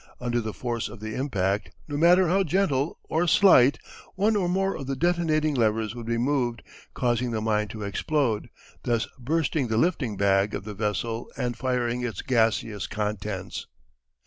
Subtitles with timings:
[0.19, 3.77] Under the force of the impact, no matter how gentle, or slight,
[4.15, 6.63] one or more of the detonating levers would be moved,
[6.95, 8.49] causing the mine to explode,
[8.81, 13.67] thus bursting the lifting bag of the vessel, and firing its gaseous contents.